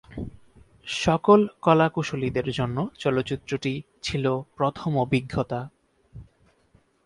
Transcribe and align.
সকল 1.03 1.39
কলাকুশলীদের 1.61 2.47
জন্য 2.51 2.77
চলচ্চিত্রটি 2.99 3.73
ছিল 4.03 4.25
প্রথম 4.57 4.91
অভিজ্ঞতা। 4.97 5.59